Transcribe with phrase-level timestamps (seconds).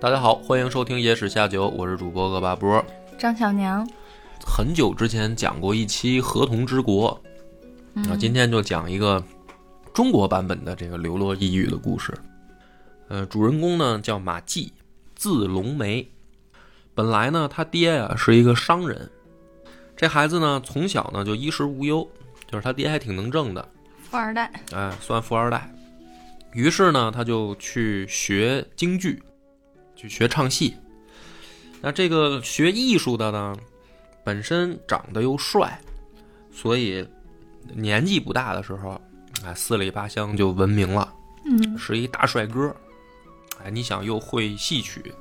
[0.00, 2.82] 大家好，欢迎收听《野史下酒》，我是主播恶霸波。
[3.18, 3.86] 张小娘，
[4.42, 7.20] 很久之前讲过一期河童之国，
[8.08, 9.22] 啊，今天就讲一个
[9.92, 12.14] 中国版本的这个流落异域的故事。
[13.08, 14.72] 呃，主人公呢叫马季，
[15.14, 16.10] 字龙梅。
[16.94, 19.10] 本来呢，他爹呀是一个商人，
[19.94, 22.08] 这孩子呢从小呢就衣食无忧，
[22.50, 23.68] 就是他爹还挺能挣的，
[24.02, 24.50] 富二代。
[24.72, 25.70] 哎，算富二代。
[26.54, 29.22] 于是呢，他就去学京剧。
[30.00, 30.74] 去学唱戏，
[31.82, 33.54] 那这个学艺术的呢，
[34.24, 35.78] 本身长得又帅，
[36.50, 37.06] 所以
[37.74, 38.98] 年纪不大的时候，
[39.44, 41.12] 啊，四里八乡就闻名了，
[41.44, 42.74] 嗯，是一大帅哥。
[43.62, 45.12] 哎，你想又会戏曲，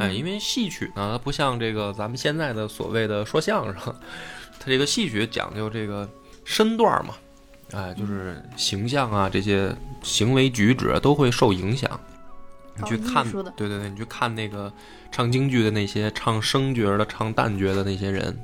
[0.00, 3.94] 哎，因为戏曲呢，它不像这个咱们现在的所谓的说相声，
[4.58, 6.08] 它这个戏曲讲究这个
[6.44, 7.14] 身段嘛，
[7.70, 9.72] 哎，就是形象啊，这些
[10.02, 11.88] 行为举止都会受影响。
[12.76, 14.72] 你去看，对对对，你去看那个
[15.10, 18.36] 唱京剧的那些唱生角的、唱旦角的那些人，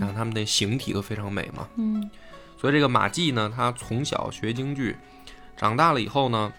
[0.00, 1.68] 看他们那形体都非常美嘛。
[1.76, 2.10] 嗯，
[2.58, 4.96] 所以这个马季呢，他从小学京剧，
[5.56, 6.52] 长大了以后呢，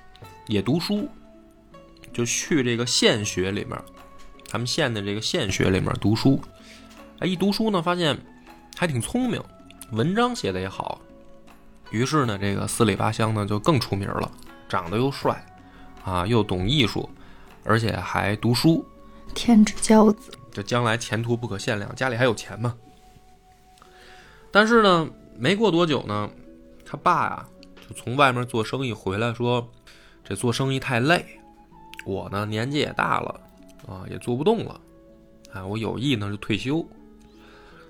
[0.46, 1.10] 也读书，
[2.14, 3.76] 就去这个县学里面，
[4.48, 6.40] 他们县的这个县学里面读书。
[7.20, 8.16] 哎，一读书呢，发现
[8.76, 9.42] 还挺聪明，
[9.92, 11.02] 文章写的也好，
[11.90, 14.32] 于是呢，这个四里八乡呢就更出名了，
[14.70, 15.44] 长得又帅。
[16.08, 17.10] 啊，又懂艺术，
[17.66, 18.86] 而且还读书，
[19.36, 21.94] 天之骄子，这将来前途不可限量。
[21.98, 22.74] 家里还有钱嘛？
[24.50, 26.30] 但是呢，没过多久呢，
[26.86, 27.46] 他爸呀
[27.86, 29.70] 就从外面做生意回来，说
[30.24, 31.26] 这做生意太累，
[32.06, 33.42] 我呢年纪也大了
[33.86, 34.80] 啊，也做不动了，
[35.52, 36.88] 啊，我有意呢就退休。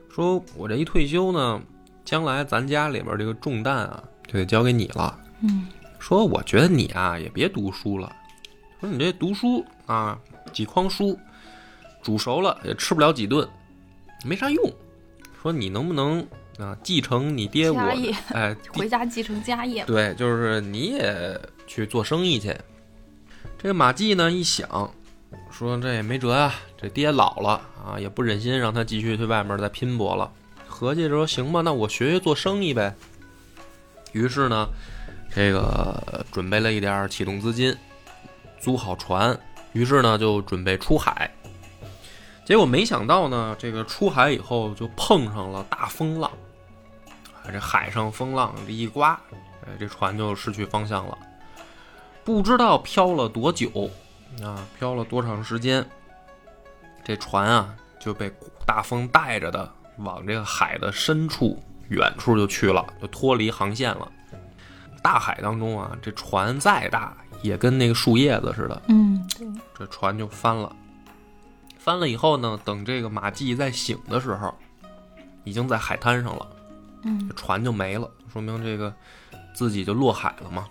[0.09, 1.62] 说我这一退休呢，
[2.03, 5.19] 将来咱家里边这个重担啊，就得交给你了。
[5.42, 5.68] 嗯。
[6.07, 8.09] 说，我觉得你啊也别读书了。
[8.79, 10.18] 说你这读书啊，
[10.53, 11.19] 几筐书
[12.01, 13.45] 煮熟了也吃不了几顿，
[14.23, 14.73] 没啥用。
[15.41, 16.25] 说你能不能
[16.59, 17.78] 啊继承你爹我
[18.29, 19.84] 哎 回家继承家业？
[19.84, 21.38] 对，就是你也
[21.68, 22.56] 去做生意去。
[23.57, 24.89] 这个马季呢一想，
[25.51, 30.31] 说这也没辙啊，这爹老了啊，也不忍心让他继续去外面再拼搏了。
[30.69, 32.95] 合计着说行吧，那我学学做生意呗。
[34.13, 34.69] 于是呢。
[35.34, 37.76] 这个准备了一点启动资金，
[38.60, 39.38] 租好船，
[39.74, 41.32] 于是呢就准备出海。
[42.44, 46.32] 结果没想到呢，这个出海以后就碰上了大风浪，
[47.52, 49.20] 这海上风浪这一刮，
[49.66, 51.18] 哎，这船就失去方向了。
[52.24, 53.70] 不知道漂了多久
[54.42, 55.86] 啊，漂了多长时间，
[57.04, 58.32] 这船啊就被
[58.66, 64.12] 大风带着的往这个海的深处、远处就去了，就脱离航线了。
[65.02, 68.81] 大海当中啊，这船再大也跟那个树叶子似的。
[68.88, 69.28] 嗯，
[69.78, 70.75] 这船就翻了。
[71.78, 74.53] 翻了以后呢，等这个马季再醒的时候，
[75.44, 76.47] 已经在海滩上了。
[77.03, 78.94] 嗯，船就没了，说明这个
[79.53, 80.68] 自己就落海了嘛。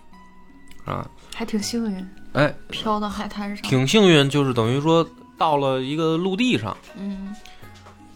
[0.85, 2.09] 啊，还挺幸运。
[2.33, 3.67] 哎，飘到海滩上。
[3.67, 6.77] 挺幸运，就是等于说到了一个陆地上。
[6.95, 7.35] 嗯，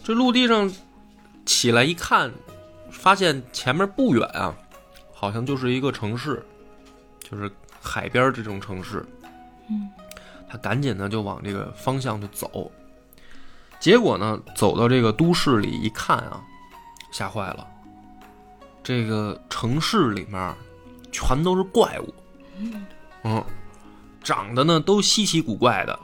[0.04, 0.72] 这陆地上
[1.44, 2.32] 起来一看，
[2.90, 4.54] 发现前面不远啊。
[5.22, 6.44] 好像就是一个城市，
[7.20, 7.48] 就是
[7.80, 9.06] 海边这种城市。
[9.70, 9.88] 嗯，
[10.50, 12.68] 他赶紧呢就往这个方向就走，
[13.78, 16.42] 结果呢走到这个都市里一看啊，
[17.12, 17.64] 吓坏了。
[18.82, 20.52] 这个城市里面
[21.12, 22.14] 全都是怪物，
[23.22, 23.44] 嗯，
[24.24, 25.96] 长得呢都稀奇古怪的，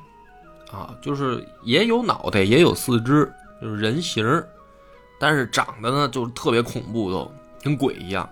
[0.70, 3.28] 啊，就是也有脑袋也有四肢，
[3.60, 4.24] 就是人形
[5.18, 7.28] 但是长得呢就是特别恐怖，都
[7.60, 8.30] 跟鬼一样。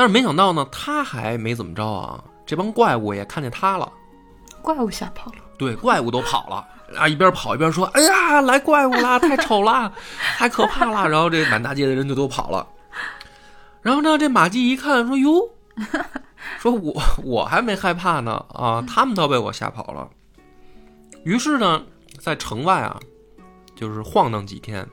[0.00, 3.92] 但是没想到呢，他还没怎么着啊，这帮怪物也看见他了，
[4.62, 5.38] 怪物吓跑了。
[5.58, 6.66] 对，怪物都跑了
[6.98, 9.92] 啊，一边跑一边说：“哎呀，来怪物啦，太丑啦，
[10.38, 12.66] 太可怕啦。”然后这满大街的人就都跑了。
[13.82, 15.46] 然后呢，这马季一看说：“哟，
[16.60, 20.08] 说我我还没害怕呢啊，他们倒被我吓跑了。”
[21.24, 21.82] 于是呢，
[22.18, 22.98] 在城外啊，
[23.76, 24.88] 就是晃荡几天。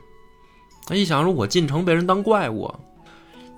[0.86, 2.70] 他一想说：“我进城被人当怪物。”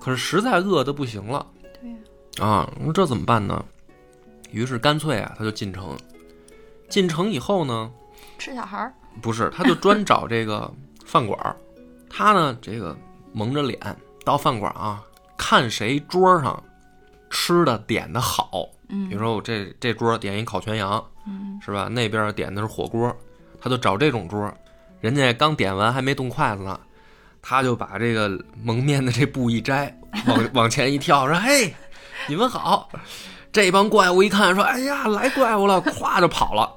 [0.01, 1.45] 可是实在饿的不行了，
[1.79, 3.63] 对啊，这怎么办呢？
[4.51, 5.95] 于是干脆啊，他就进城，
[6.89, 7.91] 进城以后呢，
[8.39, 10.69] 吃小孩儿，不是，他就专找这个
[11.05, 11.55] 饭馆儿。
[12.09, 12.97] 他呢，这个
[13.31, 13.79] 蒙着脸
[14.25, 15.01] 到饭馆啊，
[15.37, 16.61] 看谁桌上
[17.29, 18.67] 吃的点的好。
[18.93, 21.87] 嗯比如说我这这桌点一烤全羊，嗯是吧？
[21.87, 23.15] 那边点的是火锅，
[23.61, 24.53] 他就找这种桌。
[24.99, 26.77] 人家刚点完还没动筷子呢，
[27.41, 28.29] 他就把这个
[28.63, 29.95] 蒙面的这布一摘，
[30.27, 31.73] 往往前一跳，说：“嘿，
[32.27, 32.89] 你们好！”
[33.51, 36.71] 这帮怪物一看，说：“哎呀，来怪物了！”咵就跑了。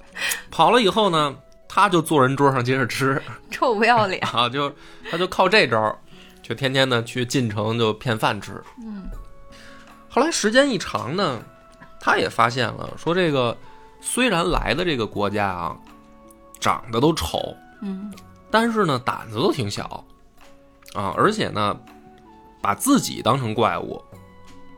[0.50, 1.34] 跑了以后呢，
[1.68, 3.20] 他就坐人桌上接着吃
[3.50, 4.20] 臭不要脸。
[4.32, 4.72] 啊，就
[5.10, 5.98] 他就靠这招儿，
[6.42, 8.60] 就天天呢去进城就骗饭吃。
[8.84, 9.08] 嗯
[10.08, 11.42] 后来时间一长呢，
[12.00, 13.56] 他也发现了，说这个
[14.00, 15.76] 虽然来的这个国家啊，
[16.60, 18.12] 长得都丑，嗯
[18.48, 20.04] 但是呢胆子都挺小，
[20.94, 21.78] 啊，而且呢
[22.62, 24.02] 把自己当成怪物，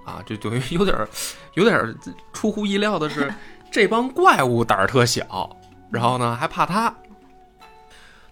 [0.05, 1.09] 啊，就等于有点儿
[1.55, 1.95] 有点儿
[2.33, 3.33] 出乎意料的是，
[3.71, 5.57] 这帮怪物胆儿特小，
[5.91, 6.93] 然后呢还怕他。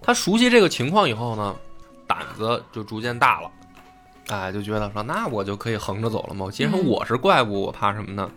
[0.02, 1.54] 他熟悉这个情况以后呢，
[2.06, 3.50] 胆子就逐渐大了，
[4.28, 6.50] 哎，就觉得说那我就可以横着走了嘛。
[6.50, 8.30] 既然嗯我是怪物，我怕什么呢？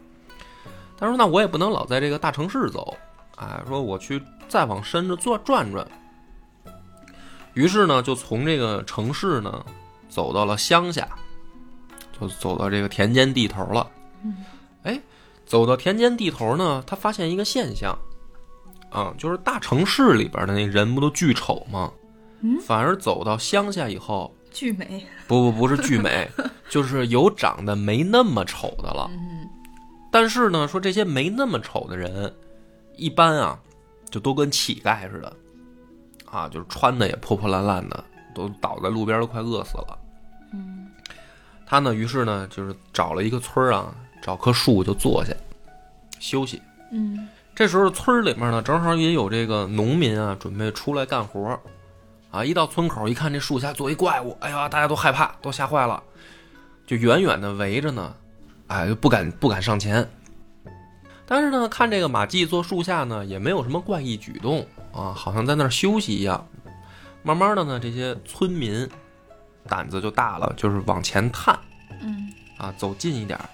[0.97, 2.97] 他说那我也不能老在这个大城市走，
[3.35, 5.87] 哎，说我去再往深着转转转。
[7.57, 9.65] 于是呢，就从这个城市呢
[10.07, 11.09] 走到了乡下，
[12.19, 13.89] 就走到这个田间地头了。
[14.23, 14.45] 嗯，
[14.83, 15.01] 哎，
[15.43, 17.97] 走到田间地头呢，他发现一个现象，
[18.91, 21.91] 啊，就是大城市里边的那人不都巨丑吗？
[22.41, 25.03] 嗯反而走到乡下以后，巨美。
[25.27, 26.29] 不不不是巨美，
[26.69, 29.09] 就是有长得没那么丑的了。
[29.13, 29.49] 嗯
[30.11, 32.31] 但是呢，说这些没那么丑的人，
[32.95, 33.59] 一般啊，
[34.11, 35.35] 就都跟乞丐似的，
[36.29, 38.03] 啊，就是穿的也破破烂烂的，
[38.35, 39.97] 都倒在路边都快饿死了。
[40.53, 40.89] 嗯
[41.65, 45.33] 他呢，于是呢，就是找了一个村儿啊，找棵树就坐下
[46.19, 46.61] 休息。
[46.91, 51.59] 嗯这时候村儿里面呢，正好也有这个农民啊，准备出来干活儿，
[52.31, 56.01] 啊，一到村口一看这树下坐一怪物，哎呀，大家都害怕，都吓坏了，
[56.85, 58.13] 就远远的围着呢，
[58.67, 60.07] 哎，就不敢不敢上前。
[61.25, 64.65] 但是呢，看这个马季坐树下呢，也没有什么怪异举动
[64.97, 66.45] 啊，好像在那儿休息一样。
[67.23, 68.87] 慢慢的呢，这些村民
[69.67, 71.57] 胆子就大了，就是往前探
[72.01, 73.45] 嗯啊，走近一点儿。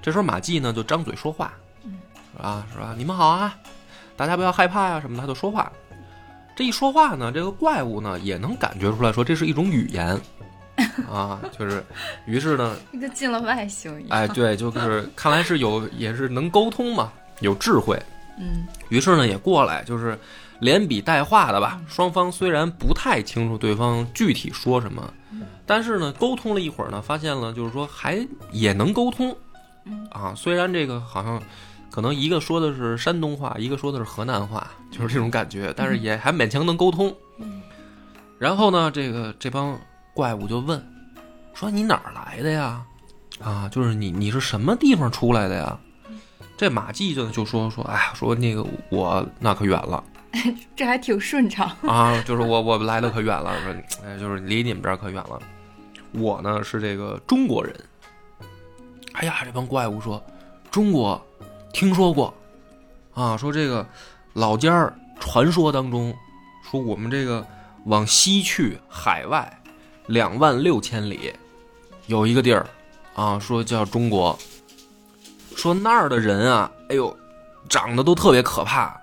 [0.00, 1.52] 这时候马季呢就张嘴说话，
[1.84, 1.98] 嗯
[2.40, 2.94] 啊，是吧？
[2.96, 3.54] 你们好啊，
[4.16, 5.70] 大家不要害怕呀、什么的，他就说话。
[6.54, 10.20] 这一说话呢，这个怪物呢也能感觉出来说这是一种语言，
[11.10, 11.84] 啊，就是，
[12.26, 14.18] 于是呢， 跟进了外星一样。
[14.18, 18.00] 哎，对，就是看来是有也是能沟通嘛，有智慧。
[18.38, 20.18] 嗯于是呢，也过来就是
[20.62, 21.80] 连笔带画的吧。
[21.88, 25.12] 双方虽然不太清楚对方具体说什么，
[25.66, 29.36] 但是呢，沟通了一会儿呢，发现了就是说还也能沟通
[29.84, 30.32] 嗯啊。
[30.36, 31.42] 虽然这个好像
[31.90, 37.12] 可能一个说的是山东话，一个说的是河南话，就是这种感觉，但是也还勉强能沟通。
[37.38, 37.60] 嗯
[38.38, 39.78] 然后呢，这个这帮
[40.14, 40.80] 怪物就问
[41.54, 42.82] 说：“你哪儿来的呀？
[43.40, 45.78] 啊，就是你你是什么地方出来的呀？”
[46.56, 50.02] 这马季就就说说，哎呀，说那个我那可远了
[50.74, 51.70] 这还挺顺畅。
[51.86, 53.74] 啊，就是我我来的可远了，说
[54.04, 55.38] 哎，就是离你们这儿可远了。
[56.12, 57.74] 我呢是这个中国人。
[59.12, 60.22] 哎呀，这帮怪物说
[60.70, 61.20] 中国
[61.72, 62.34] 听说过
[63.14, 63.86] 啊，说这个
[64.32, 66.14] 老家儿传说当中
[66.70, 67.46] 说我们这个
[67.84, 69.62] 往西去海外
[70.06, 71.32] 两万六千里
[72.06, 72.66] 有一个地儿
[73.14, 74.38] 啊，说叫中国，
[75.54, 77.14] 说那儿的人啊，哎呦，
[77.68, 78.98] 长得都特别可怕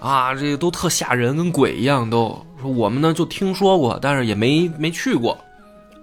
[0.00, 2.44] 啊，这个都特吓人，跟鬼一样都。
[2.60, 5.38] 说我们呢就听说过，但是也没没去过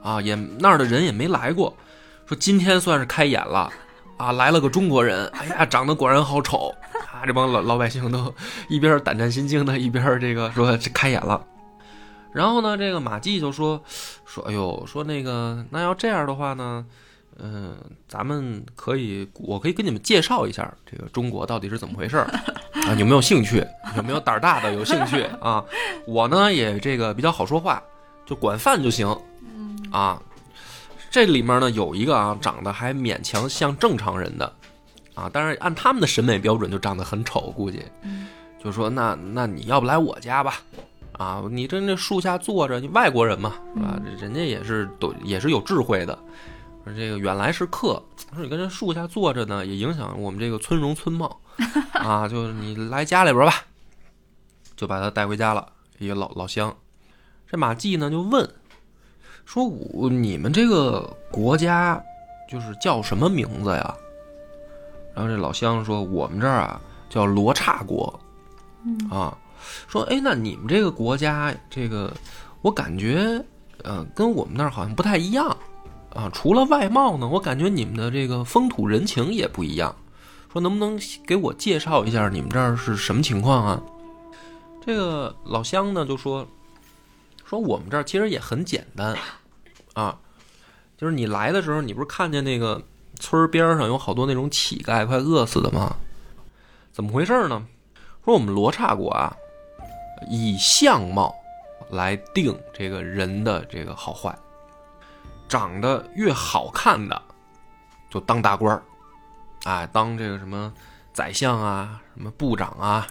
[0.02, 1.76] 啊，也那儿的人也没来过。
[2.26, 3.72] 说今天算是开眼了
[4.18, 6.74] 啊，来了个中国人，哎呀，长得果然好丑
[7.14, 7.26] 啊！
[7.26, 8.34] 这帮老老百姓都
[8.70, 11.44] 一边胆战心惊的，一边这个说开眼了。
[12.34, 13.82] 然后呢，这个马季就说
[14.26, 16.86] 说，哎呦，说那个那要这样的话呢，
[17.40, 17.78] 嗯、
[18.08, 22.28] 咱们可以，我可以给你们介绍一下这个中国到底是怎么回事儿
[22.88, 22.96] 啊？
[22.96, 23.66] 有没有兴趣？
[23.96, 25.64] 有没有胆儿大的有兴趣啊？
[26.06, 27.82] 我呢也这个比较好说话，
[28.26, 29.08] 就管饭就行
[29.56, 30.22] 嗯啊。
[31.10, 34.54] 这里面呢有一个啊，长得还勉强像正常人的
[35.16, 38.28] 啊，但是按他们的审美标准就长得很丑，估计嗯
[38.64, 40.62] 就说那那你要不来我家吧？
[41.14, 44.00] 啊，你这那树下坐着，你外国人嘛，是吧？
[44.20, 46.18] 人家也是都也是有智慧的。
[46.88, 48.02] 说这个远来是客，
[48.34, 51.40] 说你跟这树下坐着呢，也影响我们这个村容村貌
[51.94, 52.28] 啊。
[52.28, 53.54] 就是你来家里边吧，
[54.76, 55.68] 就把他带回家了，
[55.98, 56.76] 一个老老乡。
[57.50, 58.50] 这马季呢就问
[59.46, 62.02] 说：“我你们这个国家
[62.50, 63.96] 就是叫什么名字呀？”
[65.16, 68.20] 然后这老乡说：“我们这儿啊叫罗刹国。”
[68.86, 69.38] 嗯啊，
[69.88, 72.14] 说哎，那你们这个国家这个，
[72.62, 73.44] 我感觉
[73.84, 75.56] 呃跟我们那儿好像不太一样
[76.14, 76.30] 啊。
[76.34, 79.96] 除了外貌呢，我感觉你们的这个风土人情也不一样。
[80.52, 83.82] 说能不能给我介绍一下你们这儿是什么情况啊？
[84.86, 86.48] 这个老乡呢就说
[87.44, 89.16] 说我们这儿其实也很简单
[89.94, 90.18] 啊，
[90.98, 92.82] 就是你来的时候，你不是看见那个
[93.20, 95.96] 村边上有好多那种乞丐快饿死的吗？
[96.94, 97.68] 怎么回事呢？
[98.24, 99.36] 说我们罗刹国啊，
[100.30, 101.36] 以相貌
[101.90, 104.36] 来定这个人的这个好坏，
[105.48, 107.22] 长得越好看的
[108.10, 108.84] 就当大官儿，
[109.66, 110.72] 哎，当这个什么
[111.14, 113.08] 宰相啊、什么部长啊，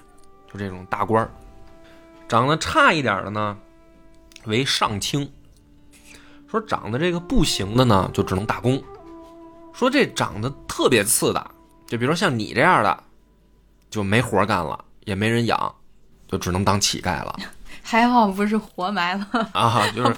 [0.52, 1.31] 就这种大官儿。
[2.28, 3.57] 长得差一点的呢，
[4.45, 5.31] 为上卿。
[6.50, 8.83] 说长得这个不行的呢，就只能打工。
[9.73, 11.50] 说这长得特别次的，
[11.87, 13.05] 就比如说像你这样的，
[13.90, 15.75] 就没活干了，也没人养，
[16.28, 17.37] 就只能当乞丐了
[17.83, 19.87] 还好不是活埋了，啊！
[19.95, 20.16] 就是，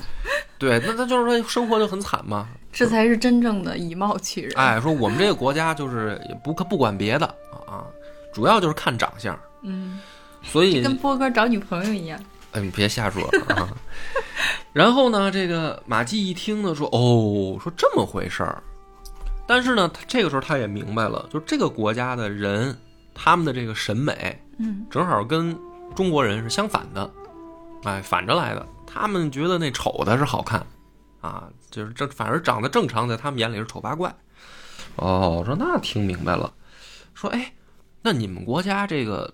[0.59, 2.49] 对，那那就是说生活就很惨嘛。
[2.73, 4.53] 这才是真正的以貌取人。
[4.57, 7.27] 哎，说我们这个国家就是也不不管别的
[7.67, 7.87] 啊，
[8.33, 9.99] 主要就是看长相，嗯，
[10.43, 12.21] 所以跟波哥找女朋友一样。
[12.53, 13.69] 哎，你别瞎说啊！
[14.73, 18.63] 然后呢，这个马季一听呢，说：“哦，说这么回事儿。”
[19.47, 22.77] 但是呢，他这个时候他也明白了，就这个国家的人，
[23.15, 25.59] 他们的这个审美嗯正好跟
[25.95, 27.11] 中国人是相反的，
[27.85, 28.67] 哎，反着来的。
[28.99, 30.67] 他们觉得那丑的是好看，
[31.21, 34.15] 啊，就是这反而长得正常，在他们眼里是丑八怪。
[34.97, 36.53] 哦，我说那听明白了，
[37.15, 37.53] 说哎，
[38.03, 39.33] 那你们国家这个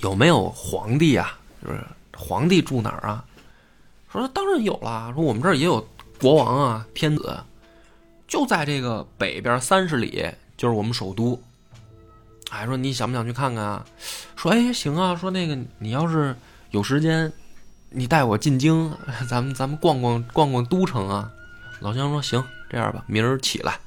[0.00, 1.38] 有没有皇帝啊？
[1.62, 1.84] 就是
[2.16, 3.24] 皇帝住哪儿啊？
[4.10, 5.86] 说当然有啦，说我们这儿也有
[6.20, 7.38] 国王啊，天子，
[8.26, 10.26] 就在这个北边三十里，
[10.56, 11.40] 就是我们首都。
[12.50, 13.84] 还，说你想不想去看看啊？
[14.36, 16.34] 说哎行啊，说那个你要是
[16.70, 17.32] 有时间，
[17.94, 18.92] 你带我进京，
[19.28, 21.30] 咱们咱们逛逛逛逛都城啊。
[21.80, 23.78] 老乡说行，这样吧，明儿起来，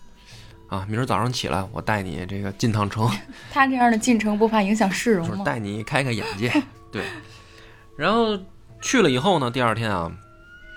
[0.67, 3.09] 啊，明儿早上起来，我带你这个进趟城。
[3.51, 5.45] 他这样的进城不怕影响市容就是吗？
[5.45, 6.51] 带你开开眼界，
[6.91, 7.03] 对。
[7.97, 8.37] 然后
[8.81, 10.11] 去了以后呢，第二天啊，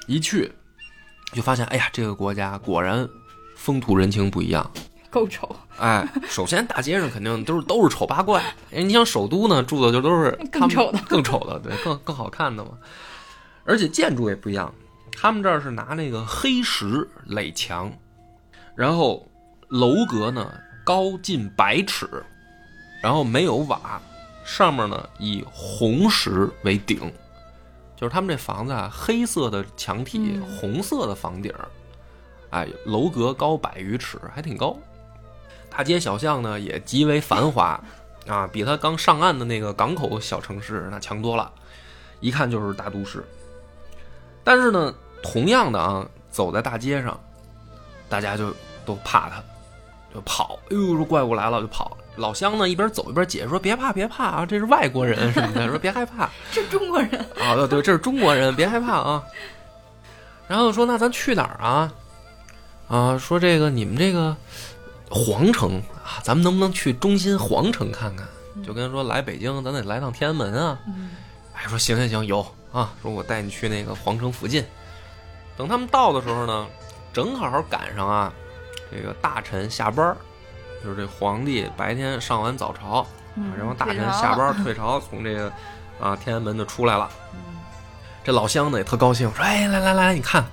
[0.07, 0.53] 一去
[1.33, 3.09] 就发现，哎呀，这个国家果然
[3.57, 4.71] 风土人情不一样。
[5.11, 12.73] 够丑，哎，首先大街上肯定都是都是丑八怪，哎，你想首都呢，住的就都是更丑的更丑的，对，更更好看的嘛。
[13.69, 14.75] 而且建筑也不一样，
[15.13, 17.93] 他们这儿是拿那个黑石垒墙，
[18.75, 19.29] 然后
[19.69, 20.51] 楼阁呢
[20.87, 22.09] 高近百尺，
[23.03, 24.01] 然后没有瓦，
[24.43, 27.13] 上面呢以红石为顶，
[27.95, 31.69] 就是他们这房子啊，黑色的墙体，嗯红色的房顶儿，
[32.49, 34.75] 哎，楼阁高百余尺，还挺高。
[35.69, 37.79] 大街小巷呢也极为繁华，
[38.27, 41.53] 啊，比他刚上岸的那个港口小城市那强多了，
[42.21, 43.23] 一看就是大都市。
[44.45, 47.19] 但是呢，同样的啊，走在大街上，
[48.09, 48.55] 大家就
[48.85, 49.43] 都怕他，
[50.15, 50.59] 就跑。
[50.71, 51.97] 哎呦，说怪物来了就跑。
[52.17, 56.29] 老乡呢一边走一边解释说：“别怕，别怕啊，这是外国人什么的，说别害怕。
[56.51, 59.23] ”这中国人啊，对对，这是中国人，别害怕啊。
[60.49, 61.93] 然后说那咱去哪儿啊？
[62.89, 64.37] 啊，说这个你们这个
[65.09, 68.27] 皇城啊，咱们能不能去中心皇城看看？
[68.67, 70.77] 就跟他说来北京，咱得来趟天安门啊。
[70.89, 71.11] 嗯
[71.55, 74.65] 哎，说行行行，有啊，说我带你去那个皇城附近。
[75.57, 76.67] 等他们到的时候呢，
[77.13, 78.33] 正好赶上啊，
[78.93, 80.17] 这个大臣下班儿，
[80.85, 85.53] 就是这皇帝白天上完早朝，嗯然后大臣下班 退朝，从这个
[86.01, 87.11] 啊天安门就出来了。
[87.33, 87.39] 嗯
[88.25, 90.45] 这老乡呢也特高兴，说：“哎，来来来，你看，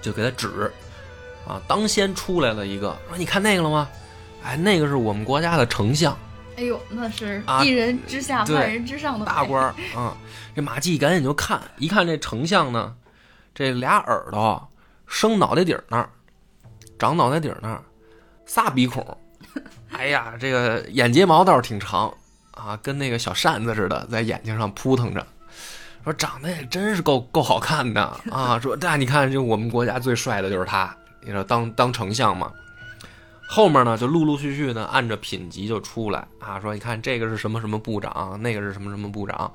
[0.00, 0.70] 就给他指，
[1.44, 3.88] 啊，当先出来了一个，说你看那个了吗？
[4.44, 6.16] 哎，那个是我们国家的丞相，
[6.60, 10.14] 哎呦，那是啊一人之下对万人之上的大官儿啊。
[10.54, 12.94] 这马季赶紧就看，一看这丞相呢，
[13.54, 14.68] 这俩耳朵
[15.06, 16.10] 生脑袋顶儿那儿，
[16.98, 17.82] 长脑袋顶儿那儿，
[18.44, 19.16] 仨鼻孔，
[19.90, 22.12] 哎呀，这个眼睫毛倒是挺长
[22.50, 25.26] 啊，跟那个小扇子似的，在眼睛上扑腾着。
[26.04, 28.58] 说长得也真是够够好看的啊！
[28.60, 32.52] 说那你看，就我们国家最帅的就是他，你说当当丞相嘛。
[33.52, 39.52] 后面呢，就陆陆续续的按着品级就出来啊，说你看这个是什么什么部长，那个是什么什么部长，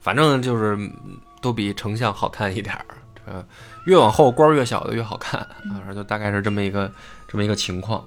[0.00, 0.92] 反正就是嗯
[1.40, 2.84] 都比丞相好看一点儿。
[3.14, 3.46] 这
[3.84, 5.40] 越往后官儿越小的越好看
[5.70, 6.90] 啊，就大概是这么一个
[7.28, 8.04] 这么一个情况。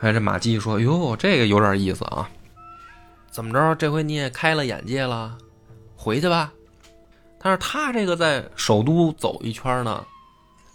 [0.00, 2.26] 哎，这马季说：“哟，这个有点意思啊，
[3.30, 3.74] 怎么着？
[3.74, 5.36] 这回你也开了眼界了，
[5.94, 6.50] 回去吧。”
[7.38, 10.02] 但是他这个在首都走一圈呢，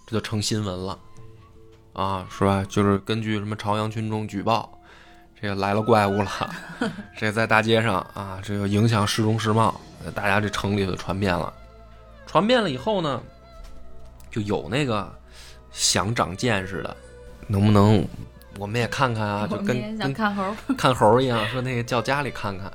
[0.05, 0.99] 这就成新闻了，
[1.93, 2.65] 啊，是吧？
[2.69, 4.79] 就是根据什么朝阳群众举报，
[5.39, 6.29] 这个来了怪物了，
[7.17, 9.79] 这个在大街上啊，这个影响市容市貌，
[10.13, 11.53] 大家这城里就传遍了。
[12.25, 13.21] 传遍了以后呢，
[14.29, 15.13] 就有那个
[15.71, 16.95] 想长见识的，
[17.47, 18.07] 能不能
[18.57, 19.45] 我们也看看啊？
[19.45, 22.71] 就跟跟看猴，看猴一样，说那个叫家里看看。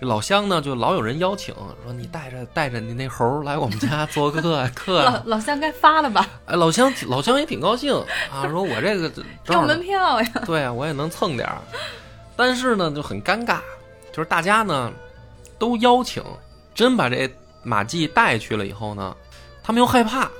[0.00, 1.54] 这老乡呢，就老有人邀请，
[1.84, 6.26] 说你带着带着你那猴儿来我们家 做客客老老乡该发了吧？
[6.46, 7.94] 哎，老乡老乡也挺高兴
[8.32, 10.28] 啊， 说我这个正挣好门票呀！
[10.46, 11.58] 对啊，我也能蹭点儿。
[12.34, 13.58] 但是呢，就很尴尬，
[14.10, 14.90] 就是大家呢
[15.58, 16.24] 都邀请，
[16.74, 17.30] 真把这
[17.62, 19.14] 马季带去了以后呢，
[19.62, 20.30] 他们又害怕。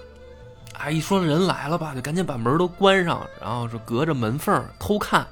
[0.78, 5.26] 啊，一说人来了吧，就赶紧把门都关上，然后是隔着门缝偷看，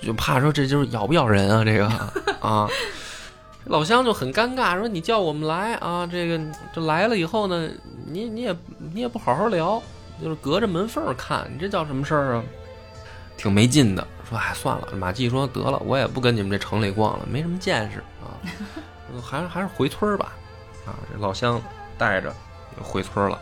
[0.00, 1.62] 就怕说这就是咬不咬人啊？
[1.62, 1.86] 这个
[2.40, 2.66] 啊，
[3.66, 6.38] 老乡就很尴尬，说你叫我们来啊，这个
[6.72, 7.70] 这来了以后呢，
[8.06, 8.54] 你你也
[8.92, 9.82] 你也不好好聊，
[10.22, 12.44] 就是隔着门缝看，你这叫什么事儿啊？
[13.36, 14.06] 挺没劲的。
[14.28, 18.36] 说哎，算了，马季说得了，我也不跟你们这城里逛了，没什么见识啊，
[19.22, 20.32] 还是还是回村吧。
[20.86, 21.60] 啊，这老乡
[21.96, 22.34] 带着
[22.80, 23.38] 回村了。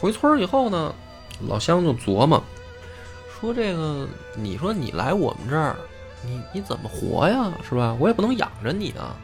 [0.00, 0.94] 回村以后呢，
[1.48, 2.42] 老乡就琢磨，
[3.28, 5.76] 说这个，你说你来我们这儿，
[6.26, 7.52] 你你怎么活呀？
[7.68, 7.96] 是吧？
[8.00, 9.16] 我也不能养着你啊，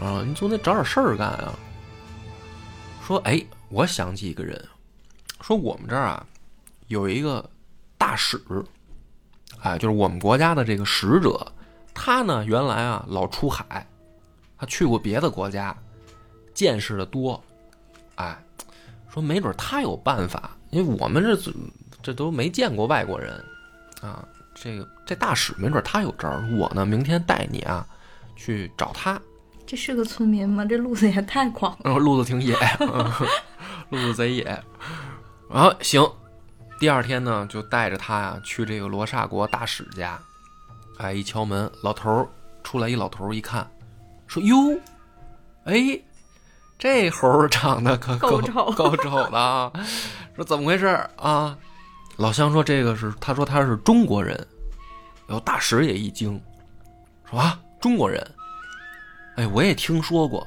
[0.00, 1.52] 啊，你总得找点事儿干啊。
[3.06, 4.62] 说，哎，我想起一个人，
[5.40, 6.26] 说我们这儿啊
[6.88, 7.48] 有一个
[7.98, 8.40] 大使，
[9.60, 11.46] 哎，就是我们国家的这个使者，
[11.92, 13.86] 他呢原来啊老出海，
[14.56, 15.76] 他去过别的国家，
[16.54, 17.42] 见识的多，
[18.14, 18.36] 哎，
[19.08, 21.52] 说没准他有办法，因为我们这
[22.02, 23.44] 这都没见过外国人
[24.00, 24.24] 啊，
[24.62, 27.86] 这个这大使没准他有招儿，我呢明天带你啊
[28.36, 29.18] 去找他，
[29.66, 30.64] 这是个村民吗？
[30.64, 31.94] 这路子也太广了。
[31.94, 33.10] 路子挺野，嗯
[33.88, 34.44] 路子贼野。
[35.48, 36.06] 然后行，
[36.78, 40.18] 第二天呢，就带着他呀去这个罗刹国大使家。
[40.98, 42.28] 哎，一敲门，老头儿
[42.62, 43.66] 出来，一老头儿一看，
[44.26, 44.56] 说：“哟，
[45.64, 45.98] 哎，
[46.78, 49.72] 这猴儿长得可够够丑够丑的啊！
[50.36, 51.56] 说怎么回事啊？”
[52.20, 54.36] 老乡说：“这个是，他说他是中国人。”
[55.26, 56.38] 然后大使也一惊，
[57.28, 58.22] 说：“啊，中国人？
[59.36, 60.46] 哎，我也听说过。”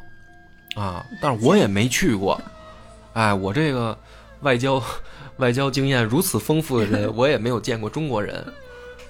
[0.78, 2.40] 啊，但是我也没去过。
[3.14, 3.98] 哎，我这个
[4.42, 4.82] 外交
[5.38, 8.46] 外交经验如此丰富的人， 我也没有见过中国人。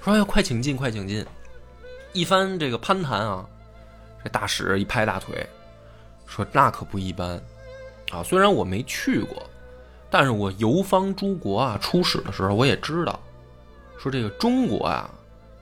[0.02, 1.22] 说：“哎，快请进，快请进！”
[2.14, 3.46] 一番这个攀谈啊，
[4.22, 5.46] 这大使一拍大腿，
[6.26, 7.38] 说：“那可不一般
[8.10, 8.22] 啊！
[8.22, 9.42] 虽然我没去过，
[10.14, 13.18] 但是我游方诸国啊，出使的时候我也知道，
[13.98, 15.10] 说这个中国啊，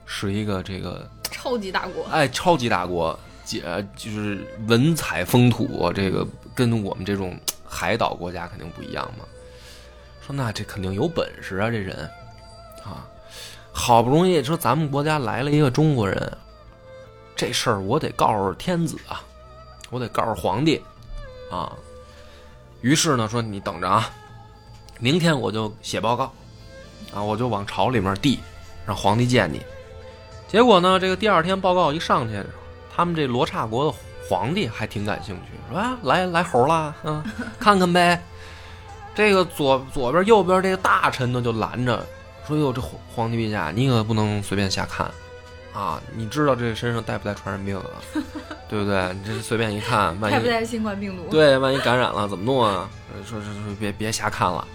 [0.05, 3.63] 是一个这个超级大国，哎，超级大国，姐
[3.95, 7.35] 就是文采风土，这个跟我们这种
[7.65, 9.25] 海岛国家肯定不一样嘛。
[10.21, 12.07] 说那这肯定有本事啊，这人
[12.83, 13.09] 啊，
[13.71, 16.37] 好不容易说咱们国家来了一个中国人，
[17.35, 19.23] 这事儿我得告诉天子啊，
[19.89, 20.79] 我得告诉皇帝
[21.49, 21.75] 啊。
[22.81, 24.11] 于是呢，说你等着啊，
[25.03, 26.31] 明天我就写报告
[27.13, 28.39] 啊，我就往朝里面递，
[28.85, 29.61] 让皇帝见你。
[30.47, 32.41] 结果呢，这个第二天报告一上去，
[32.95, 33.97] 他们这罗刹国的
[34.29, 37.21] 皇帝还挺感兴趣，说啊，来来猴啦，嗯，
[37.59, 38.17] 看看呗。
[39.13, 42.01] 这个左左边右边这个大臣呢就拦着，
[42.47, 45.11] 说哟，这皇皇帝陛下，你可不能随便瞎看
[45.73, 46.01] 啊！
[46.15, 47.99] 你知道这身上带不带传染病啊？
[48.69, 49.13] 对不对？
[49.15, 51.23] 你这随便一看，万一带不带新冠病毒？
[51.29, 52.89] 对，万一感染了怎么弄啊？
[53.25, 54.65] 说说说，别别瞎看了。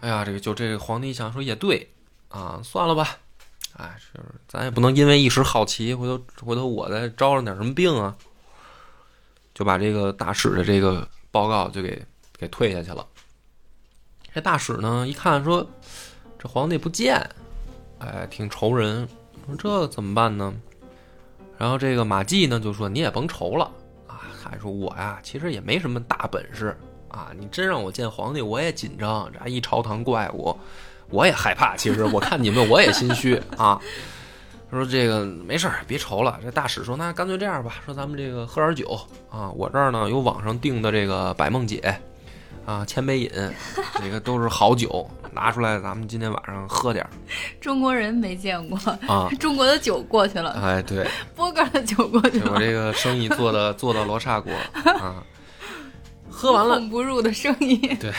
[0.00, 1.88] 哎呀，这个就这个皇帝一想说也对
[2.28, 3.18] 啊，算了吧。
[3.76, 8.16] 哎，就是咱也不能因为一时好奇，回头回头我再招上点什么病啊，
[9.54, 12.00] 就把这个大使的这个报告就给
[12.36, 13.06] 给退下去了。
[14.34, 15.64] 这大使呢一看说，
[16.38, 17.28] 这皇帝不见，
[17.98, 19.08] 哎，挺愁人，
[19.46, 20.54] 说这怎么办呢？
[21.56, 23.70] 然后这个马季呢就说你也甭愁了
[24.06, 26.76] 啊，还说我呀其实也没什么大本事
[27.08, 30.56] 啊，你真让我见皇帝我也紧张，这一朝堂怪物。
[31.10, 33.80] 我也害怕，其实我看你们我也心虚啊。
[34.70, 36.38] 他 说这个没事儿，别愁了。
[36.42, 41.98] 这大使说那干脆这样吧，说咱们这个喝点酒啊，我这儿呢有网上订的这个百梦姐
[42.66, 43.30] 啊，千杯饮，
[44.02, 47.10] 这个都是好酒，拿出来咱们今天晚上喝点儿
[47.58, 49.30] 中国人没见过，啊。
[49.40, 54.52] 中国的酒过去了，哎，对，波哥的酒过去了，我这个生意做的做到罗刹国
[54.84, 55.24] 啊，
[56.38, 57.80] 喝完了孔不入的声音。
[58.00, 58.12] 对。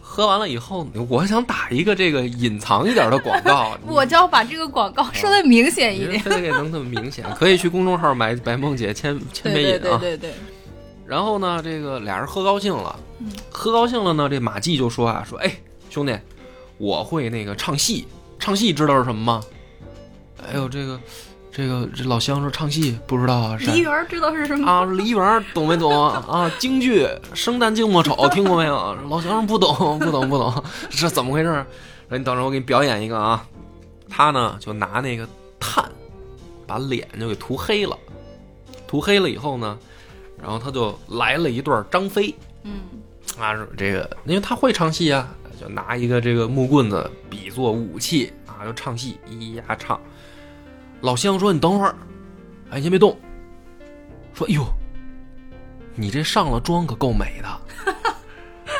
[0.00, 6.14] 喝完了以后，我想打一个这个隐藏一点的广告， 我就要把这个广告说的明显一点。
[6.14, 9.78] 你非得给能那么明显，可以去公众号买白梦姐千千杯饮啊。
[9.80, 10.34] 对对对对，
[11.06, 15.52] 然后呢，这个俩人喝高兴了，嗯喝高兴了呢，这马季就说啊，说哎
[15.90, 16.18] 兄弟，
[16.76, 18.06] 我会那个唱戏，
[18.38, 19.42] 唱戏知道是什么吗？
[20.44, 20.98] 哎呦，这个
[21.60, 23.56] 这个这老乡说唱戏不知道啊？
[23.58, 24.82] 梨园知道是什么啊？
[24.86, 26.50] 梨园懂没懂啊？
[26.58, 28.96] 京剧《生旦净末丑》听过没有？
[29.10, 31.66] 老乡不懂，不懂，不懂， 这怎么回事？
[32.08, 33.46] 说你等着，我给你表演一个啊。
[34.08, 35.28] 他呢就拿那个
[35.60, 35.84] 炭
[36.66, 37.94] 把脸就给涂黑了，
[38.88, 39.78] 涂黑了以后呢，
[40.40, 42.34] 然后他就来了一段张飞。
[42.62, 42.80] 嗯，
[43.38, 45.28] 啊，这个因为他会唱戏啊，
[45.60, 50.00] 就拿一个这个木棍子比作武器啊，就唱戏，咿呀唱。
[51.00, 51.94] 老乡说：“你等会儿，
[52.70, 53.18] 哎，先别动。”
[54.34, 54.64] 说：“哎呦，
[55.94, 57.94] 你这上了妆可够美的，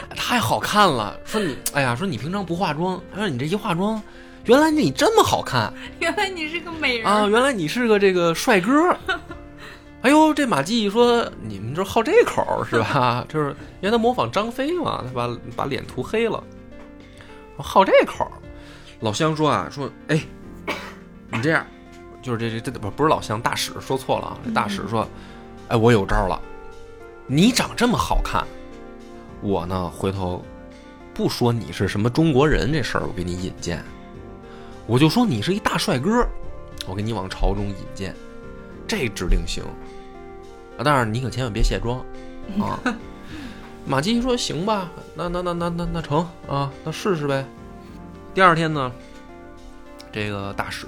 [0.14, 4.02] 太好看了。”说你，哎呀，说你平常不化妆，他说你这一化妆，
[4.44, 8.96] 原来你这么好看， 原来你是个美人啊，原来你是个这个帅哥。
[10.02, 13.24] 哎呦，这马季说你们这好这口是吧？
[13.28, 16.42] 就是因为他模仿张飞嘛，他把把脸涂黑了，
[17.56, 18.30] 好这口。
[19.00, 20.20] 老乡说啊，说哎，
[21.30, 21.66] 你这样。
[22.22, 24.38] 就是这这这不不是老乡大使说错了啊！
[24.44, 25.09] 这大使说
[25.68, 26.40] ：“哎，我有招了，
[27.26, 28.44] 你长这么好看，
[29.40, 30.44] 我呢回头
[31.14, 33.83] 不说你是什么中国人这事儿，我给你引荐，
[34.87, 36.26] 我就说你是一大帅哥，
[36.87, 38.14] 我给你往朝中引荐，
[38.87, 39.64] 这指定行
[40.76, 40.85] 啊！
[40.85, 41.98] 但是你可千万别卸妆
[42.61, 42.78] 啊！
[43.87, 47.46] ”马季说：“行吧，那那那那那那成啊，那试试呗。”
[48.35, 48.92] 第二天呢，
[50.12, 50.87] 这个大使。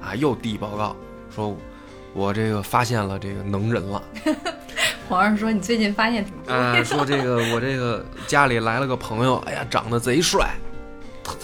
[0.00, 0.14] 啊！
[0.14, 0.96] 又递报告
[1.34, 1.56] 说，
[2.14, 4.02] 我这个发现了这个能人了。
[5.08, 6.52] 皇上说你最近发现挺多。
[6.52, 10.50] 啊， 说这个我这个家里来了个朋友，哎呀，长得贼帅，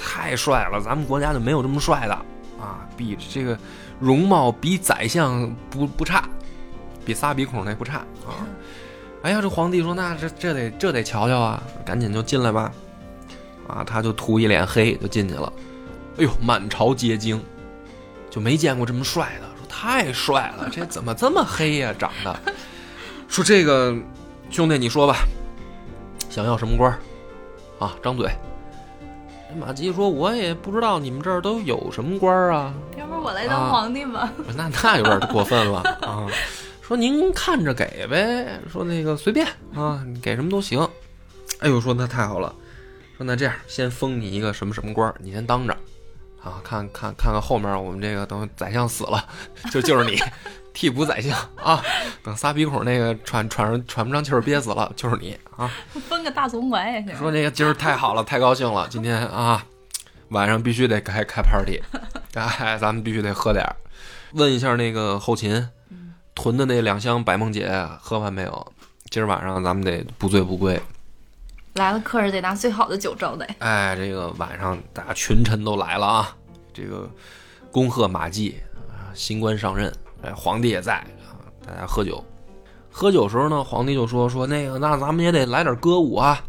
[0.00, 2.14] 太帅了，咱们国家就没有这么帅的
[2.60, 2.86] 啊！
[2.96, 3.58] 比这个
[3.98, 6.28] 容貌比宰相不不差，
[7.04, 8.46] 比仨鼻孔那不差啊！
[9.22, 12.72] 哎呀，这皇帝说那这这得这得瞧瞧啊，赶紧就进来吧。
[13.66, 15.52] 啊，他就涂一脸黑就进去了。
[16.18, 17.42] 哎呦，满朝皆惊。
[18.36, 21.94] 就没见过这么帅的，说太帅了，这怎么这么黑呀？
[21.98, 22.38] 长得，
[23.28, 23.96] 说这个
[24.50, 25.16] 兄弟你说吧，
[26.28, 26.98] 想要什么官儿
[27.78, 27.96] 啊？
[28.02, 28.30] 张嘴。
[29.58, 32.74] 马季说：“我也不知道你们这儿都有什么官儿啊。
[32.98, 34.30] 要不我来当皇帝吧？
[34.54, 36.26] 那那有点过分了 啊！
[36.82, 40.86] 说您看着给呗，说那个随便啊，你给什么都行。
[41.60, 42.54] 哎呦，说那太好了，
[43.16, 45.74] 说那这样先封你一个什么什么官儿，你先当着。”
[46.46, 49.28] 啊，看看看看后面，我们这个等宰相死了，
[49.72, 50.16] 就就是你
[50.72, 51.82] 替补宰相啊。
[52.22, 55.68] 等撒鼻孔那个喘喘喘不上气儿憋死了，就是你啊。
[56.08, 57.16] 分个大总管也行。
[57.16, 59.64] 说那个今儿太好了，太高兴了，今天啊
[60.28, 61.82] 晚上必须得开开 party，
[62.34, 63.74] 哎，咱们必须得喝点儿。
[64.32, 65.68] 问一下那个后勤，
[66.34, 67.68] 囤的那两箱百梦姐
[68.00, 68.72] 喝完没有？
[69.10, 70.80] 今儿晚上咱们得不醉不归。
[71.76, 73.46] 来了客人得拿最好的酒招待。
[73.58, 76.36] 哎，这个晚上大家群臣都来了啊！
[76.72, 77.08] 这个
[77.70, 78.58] 恭贺马季
[78.88, 79.92] 啊，新官上任。
[80.22, 81.36] 哎，皇帝也在啊，
[81.66, 82.24] 大家喝酒。
[82.90, 86.42] 喝酒时候呢，皇帝就说说那个，那咱们也得来点歌舞啊！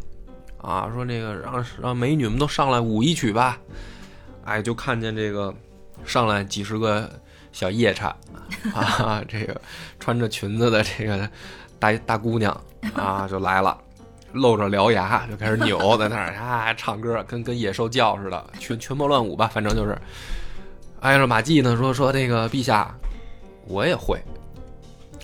[0.62, 3.58] 啊，说那个让让美女们都上来舞一曲吧。
[4.44, 5.54] 哎，就看见这个
[6.06, 7.08] 上来几十个
[7.52, 8.16] 小夜叉
[8.74, 9.60] 啊，这个
[10.00, 11.28] 穿着裙子的这个
[11.78, 12.58] 大大姑娘
[12.94, 13.78] 啊，就来了。
[14.32, 19.96] 露着獠牙就开始扭，在那儿啊唱歌，跟跟野兽叫似的，群群魔乱舞吧，反正就是。
[21.00, 22.92] 哎，说马季呢，说说那个陛下，
[23.66, 24.20] 我也会，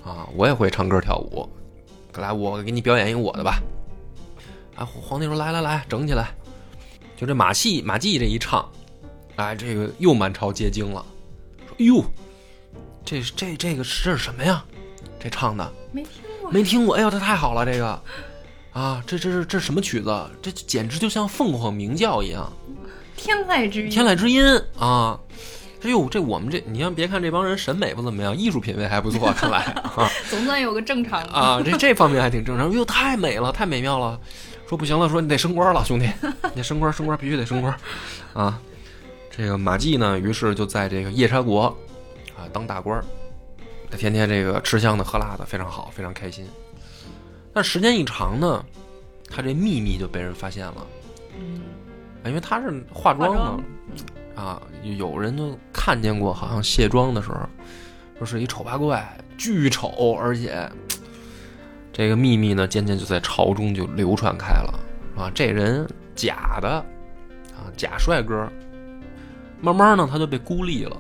[0.05, 1.49] 啊，我也会唱歌跳舞，
[2.15, 3.61] 来，我给你表演一个我的吧。
[4.77, 6.29] 啊，皇帝说来来来，整起来。
[7.17, 8.69] 就这马戏马季这一唱，
[9.37, 11.05] 哎，这个又满朝皆惊了，
[11.67, 12.05] 说哟，
[13.05, 14.65] 这这这个是什么呀？
[15.19, 16.97] 这唱的没听过，没听过。
[16.97, 18.01] 哎呦，这太好了，这个。
[18.75, 20.31] 啊，这这是这什么曲子？
[20.43, 22.53] 这简直就像凤凰鸣叫一样，
[23.17, 24.45] 天籁之音，天籁之音
[24.79, 25.19] 啊！
[25.83, 29.59] 哎呦，这我们这，你先别看这帮人审美不怎么样，艺术品味还不错，看来
[29.97, 32.73] 啊，总算有个正常啊，这这方面还挺正常。
[32.73, 34.19] 哟，太美了，太美妙了！
[34.69, 36.11] 说不行了，说你得升官了，兄弟，
[36.55, 37.77] 你升官升官必须得升官
[38.33, 38.59] 啊！
[39.31, 41.65] 这个马季呢，于是就在这个夜叉国
[42.35, 43.01] 啊当大官，
[43.91, 46.49] 他天天这个吃香的喝辣的，非常好，非常开心。
[47.55, 48.65] 但时间一长呢，
[49.31, 50.87] 他这秘密就被人发现了。
[51.39, 51.61] 嗯，
[52.25, 53.65] 因为他是化妆嘛，
[54.35, 57.39] 啊，有人就看见过，好像卸妆的时候，
[58.19, 60.69] 说是一丑八怪，巨丑，而且
[61.93, 64.81] 这个秘密呢，渐渐就在朝中就流传开了。
[65.17, 68.51] 啊，这人假的，啊，假帅哥。
[69.61, 70.97] 慢慢呢，他就被孤立了。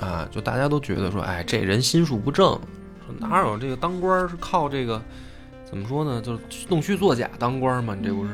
[0.00, 2.46] 啊，就大家都觉得说，哎，这人心术不正，
[3.06, 5.02] 说哪有这个当官是靠这个。
[5.68, 6.22] 怎么说呢？
[6.22, 8.32] 就是弄虚作假当官嘛，你这不是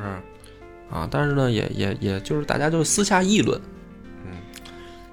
[0.91, 1.09] 啊？
[1.11, 3.61] 但是呢，也也也就是大家就私下议论，
[4.25, 4.33] 嗯，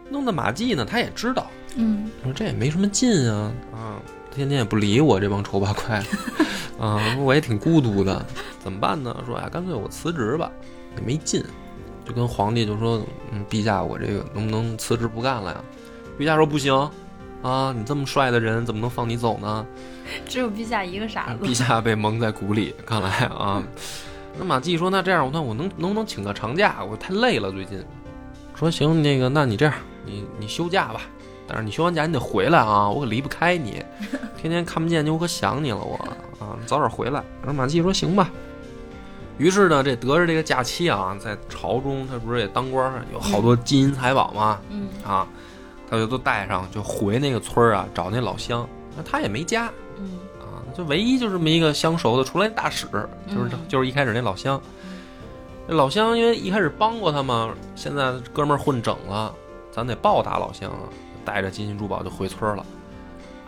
[0.10, 6.04] 弄得马季呢，他也知道，嗯，说这也没什么劲啊啊，天天也不理我这帮丑八怪
[6.80, 8.24] 啊，我也挺孤独的，
[8.60, 9.16] 怎么办呢？
[9.26, 10.52] 说哎，干脆我辞职吧，
[10.96, 11.44] 也没劲，
[12.06, 15.64] 就跟皇帝就说，嗯，陛下，我这个能不能辞职不干了呀？
[16.20, 16.72] 陛下说不行，
[17.42, 19.66] 啊，你这么帅的人，怎么能放你走呢？
[20.26, 21.46] 只有陛下一个傻子。
[21.46, 23.64] 陛下被蒙在鼓里，看来啊。
[24.38, 26.78] 那马季说：“那这样，那我能能不能请个长假？
[26.90, 27.84] 我太累了，最近。”
[28.56, 29.74] 说：“行，那个，那你这样，
[30.06, 31.02] 你你休假吧。
[31.48, 33.84] 但是你休完假，你得回来啊，我可离不开你，
[34.38, 35.96] 天天看不见你，我可想你了，我
[36.40, 38.30] 啊，早点回来。”然后马季说：“行吧。”
[39.38, 45.28] 于是呢，这得着这个假期啊，在朝中，他不是也当官，有好多金银财宝嘛，嗯啊，
[45.92, 48.66] 他就都带上，就回那个村儿啊，找那老乡。
[48.96, 52.88] 那他也没家，嗯啊，就唯一就这么一个相熟的，除了那大使，
[53.28, 54.60] 就是、嗯就是一开始那老乡。
[55.68, 59.34] 那老乡因为一开始帮过他嘛，现在哥们儿混整了，
[59.70, 60.88] 咱得报答老乡啊，
[61.26, 62.66] 带着金银珠宝就回村了。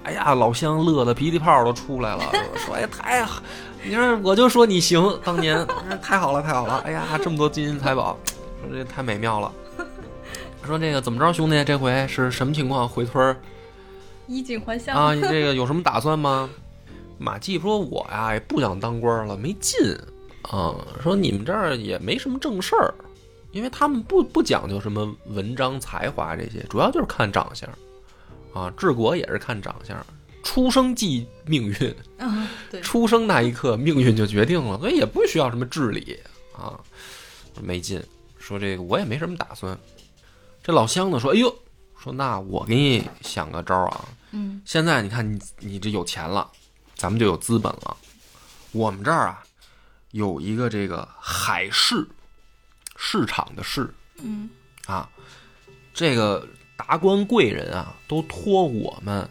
[0.04, 2.24] 哎呀，老乡乐得鼻涕泡都出来了，
[2.60, 3.42] 说：“哎，太好，
[3.82, 5.66] 你说我就说你行，当年
[6.04, 6.84] 太好了，太好了！
[6.86, 8.18] 哎呀，这么多金银财宝，
[8.62, 9.50] 说这太美妙了。”
[10.66, 12.88] 说这个怎么着，兄弟，这回是什么情况？
[12.88, 13.38] 回村儿
[14.28, 16.50] 衣锦还乡啊，你这个有什么打算吗？
[17.20, 19.80] 马季说：“我呀，也不想当官了，没劲
[20.42, 20.76] 啊。
[21.02, 22.94] 说你们这儿也没什么正事儿，
[23.52, 27.70] 因为他们不不讲究什么文章才华这些，主要就是看长相
[28.54, 28.74] 啊。
[28.76, 29.96] 治国也是看长相，
[30.42, 31.96] 出生即命运，
[32.82, 36.20] 出生那一刻命运就决定了，所以也不需要什么治理
[36.58, 36.80] 啊，
[37.62, 38.02] 没劲。
[38.38, 39.78] 说这个我也没什么打算。
[40.64, 41.54] 这老乡呢说：‘哎呦，
[42.00, 46.50] 说那我给你想个招儿啊。’嗯现在你看你你这有钱了，
[46.96, 47.98] 咱们就有资本了。
[48.72, 49.44] 我们这儿啊
[50.12, 52.08] 有一个这个海市
[52.96, 54.50] 市场的市嗯
[54.88, 55.08] 啊，
[55.94, 59.30] 这个达官贵人啊都托我们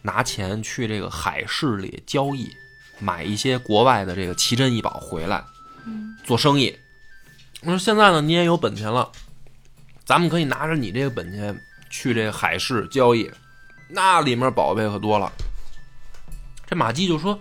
[0.00, 2.50] 拿钱去这个海市里交易，
[2.98, 5.44] 买一些国外的这个奇珍异宝回来
[5.84, 6.76] 嗯做生意。
[7.60, 9.12] 我说现在呢你也有本钱了，
[10.04, 11.58] 咱们可以拿着你这个本钱
[11.90, 13.30] 去这海市交易，
[13.88, 15.30] 那里面宝贝可多了。
[16.66, 17.38] 这马季就说：“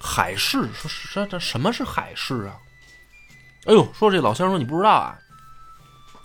[0.00, 2.56] 海市，说这这什么是海市啊？”
[3.66, 5.18] 哎呦，说这老乡说你不知道啊，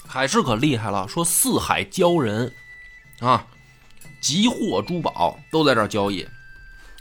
[0.06, 2.52] 海市可厉害了，说四海交人
[3.20, 3.46] 啊，
[4.20, 6.28] 集货珠宝都在这儿交易。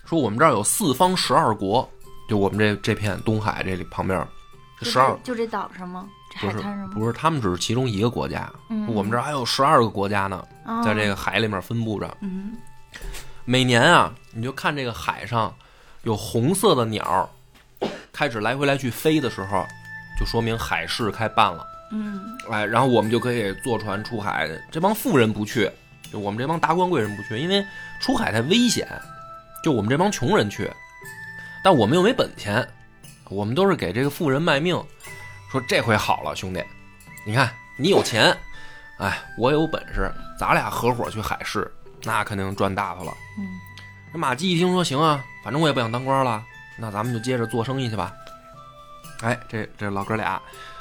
[0.05, 1.91] 说我们这儿有四方十二国，
[2.29, 4.27] 就我们这这片东海这里旁边，
[4.83, 6.09] 十二就这岛上吗？
[6.31, 6.91] 这不是海滩上？
[6.91, 12.17] 不是，他们只是其中一个国家，嗯我们这儿还有十二个国家呢，啊在这个海里面分布着。
[12.21, 12.57] 嗯
[13.45, 15.55] 每年啊，你就看这个海上
[16.03, 17.29] 有红色的鸟
[18.13, 19.65] 开始来回来去飞的时候，
[20.19, 21.67] 就说明海事开办了。
[21.91, 24.47] 嗯哎，然后我们就可以坐船出海。
[24.71, 25.71] 这帮富人不去，
[26.13, 27.65] 就我们这帮达官贵人不去，因为
[28.01, 28.87] 出海太危险。
[29.65, 30.71] 就我们这帮穷人去，
[31.65, 32.67] 但我们又没本钱，
[33.31, 34.79] 我们都是给这个富人卖命。
[35.51, 36.63] 说这回好了，兄弟，
[37.25, 38.37] 你看你有钱，
[38.99, 41.71] 哎，我有本事，咱俩合伙去海市，
[42.05, 43.13] 那肯定赚大发了。
[43.39, 43.47] 嗯
[44.11, 46.43] 这马季一听说行啊，反正我也不想当官了，
[46.79, 48.13] 那咱们就接着做生意去吧。
[49.21, 50.41] 哎，这这老哥俩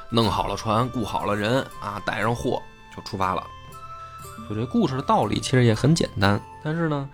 [0.10, 2.62] 弄好了船，雇好了人啊，带上货
[2.96, 3.46] 就出发了。
[4.48, 7.10] 就这故事的道理其实也很简单，但是呢，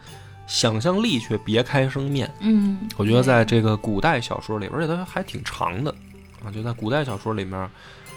[0.46, 2.32] 想象力却别开生面。
[2.42, 5.94] 嗯，我觉得在这个古代小说里，而且它还挺长的
[6.44, 7.70] 啊，就在古代小说里面，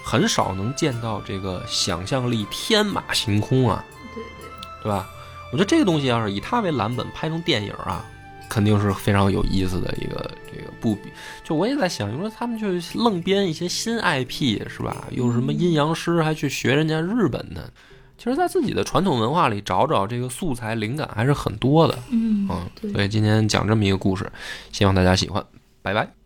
[0.04, 3.84] 很少能见到这个想象力天马行空啊。
[4.14, 5.08] 对对，对吧？
[5.52, 8.04] 我觉得这个东西要是以它为蓝本拍成电影啊，
[8.48, 11.10] 肯定是非常有意思的一个这个不比。
[11.44, 15.06] 就我也在想，你说他们去愣编一些新 IP 是吧？
[15.10, 17.72] 又什么阴阳师，还去学人家日本的。
[18.18, 21.98] 其实，在自己的传统文化里找找这个素材灵感还是很多的。
[22.10, 24.32] 嗯嗯，所以今天讲这么一个故事，
[24.72, 25.44] 希望大家喜欢，
[25.82, 26.25] 拜拜。